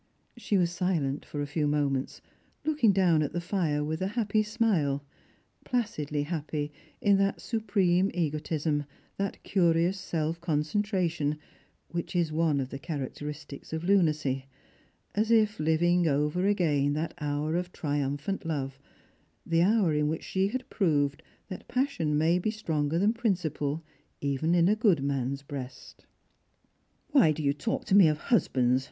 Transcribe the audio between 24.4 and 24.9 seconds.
in a